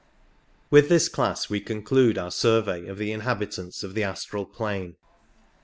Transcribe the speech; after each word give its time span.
With 0.71 0.89
this 0.89 1.07
class 1.09 1.47
we 1.47 1.59
conclude 1.59 2.17
our 2.17 2.31
survey 2.31 2.87
of 2.87 2.97
the 2.97 3.11
inhabitants 3.11 3.83
of 3.83 3.93
the 3.93 4.03
astral 4.03 4.47
plane. 4.47 4.95